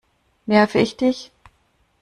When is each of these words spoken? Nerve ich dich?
Nerve 0.47 0.79
ich 0.81 0.97
dich? 0.97 1.31